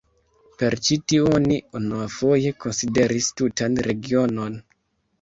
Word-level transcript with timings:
Per 0.61 0.75
ĉi 0.87 0.97
tiu 1.13 1.27
oni 1.41 1.59
unuafoje 1.81 2.57
konsideris 2.65 3.31
tutan 3.39 3.81
regionon. 3.93 4.63